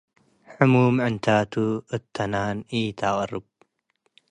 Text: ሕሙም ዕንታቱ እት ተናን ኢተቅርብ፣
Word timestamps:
ሕሙም 0.53 0.95
ዕንታቱ 1.07 1.53
እት 1.95 2.03
ተናን 2.15 2.57
ኢተቅርብ፣ 2.79 3.45